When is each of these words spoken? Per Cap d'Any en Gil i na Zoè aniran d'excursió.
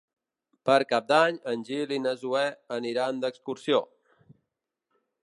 Per 0.69 0.77
Cap 0.93 1.05
d'Any 1.11 1.35
en 1.51 1.65
Gil 1.67 1.93
i 1.97 1.99
na 2.07 2.13
Zoè 2.23 2.45
aniran 2.79 3.21
d'excursió. 3.25 3.83